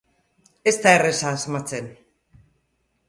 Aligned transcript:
Ez 0.71 0.73
da 0.85 0.93
erraza 0.99 1.35
asmatzen. 1.39 1.93